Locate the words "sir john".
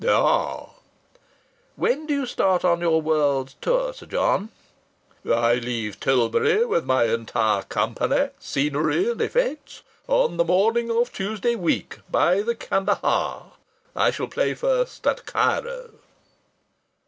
3.93-4.49